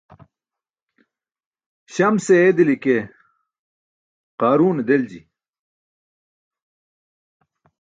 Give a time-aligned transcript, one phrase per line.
[1.93, 2.95] Śamse eedili ke
[4.39, 5.19] qaaruune delji.